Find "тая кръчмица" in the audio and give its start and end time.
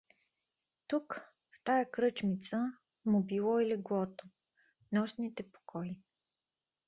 1.65-2.73